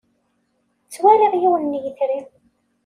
Ttwaliɣ 0.85 1.33
yiwen 1.41 1.63
n 1.77 1.81
yetri. 1.83 2.19